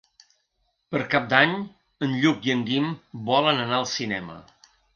Per 0.95 1.01
Cap 1.11 1.27
d'Any 1.33 1.53
en 2.07 2.17
Lluc 2.23 2.49
i 2.49 2.55
en 2.55 2.65
Guim 2.71 2.89
volen 3.31 3.65
anar 3.67 3.79
al 3.83 3.89
cinema. 3.95 4.43